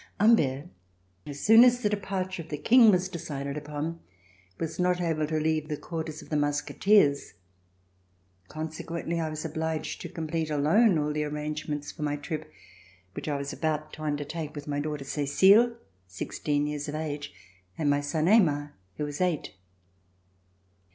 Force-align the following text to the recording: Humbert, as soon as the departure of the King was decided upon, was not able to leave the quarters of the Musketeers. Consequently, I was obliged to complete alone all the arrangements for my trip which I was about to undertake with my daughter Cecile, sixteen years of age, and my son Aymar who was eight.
Humbert, 0.19 0.65
as 1.27 1.41
soon 1.41 1.63
as 1.63 1.81
the 1.83 1.89
departure 1.89 2.41
of 2.41 2.49
the 2.49 2.57
King 2.57 2.89
was 2.89 3.07
decided 3.07 3.55
upon, 3.55 3.99
was 4.59 4.79
not 4.79 4.99
able 4.99 5.27
to 5.27 5.39
leave 5.39 5.69
the 5.69 5.77
quarters 5.77 6.23
of 6.23 6.29
the 6.29 6.35
Musketeers. 6.35 7.35
Consequently, 8.47 9.19
I 9.19 9.29
was 9.29 9.45
obliged 9.45 10.01
to 10.01 10.09
complete 10.09 10.49
alone 10.49 10.97
all 10.97 11.13
the 11.13 11.23
arrangements 11.23 11.91
for 11.91 12.01
my 12.01 12.15
trip 12.15 12.51
which 13.13 13.27
I 13.27 13.37
was 13.37 13.53
about 13.53 13.93
to 13.93 14.01
undertake 14.01 14.55
with 14.55 14.67
my 14.67 14.79
daughter 14.79 15.05
Cecile, 15.05 15.75
sixteen 16.07 16.65
years 16.65 16.89
of 16.89 16.95
age, 16.95 17.31
and 17.77 17.87
my 17.87 18.01
son 18.01 18.27
Aymar 18.27 18.73
who 18.97 19.03
was 19.05 19.21
eight. 19.21 19.53